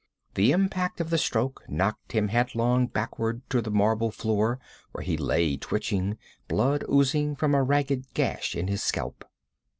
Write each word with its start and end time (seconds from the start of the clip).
The 0.33 0.51
impact 0.51 0.99
of 0.99 1.11
the 1.11 1.19
stroke 1.19 1.63
knocked 1.69 2.13
him 2.13 2.29
headlong 2.29 2.87
backward 2.87 3.47
to 3.51 3.61
the 3.61 3.69
marble 3.69 4.09
floor, 4.09 4.59
where 4.93 5.03
he 5.03 5.15
lay 5.15 5.57
twitching, 5.57 6.17
blood 6.47 6.83
oozing 6.91 7.35
from 7.35 7.53
a 7.53 7.61
ragged 7.61 8.11
gash 8.15 8.55
in 8.55 8.67
his 8.67 8.81
scalp. 8.81 9.23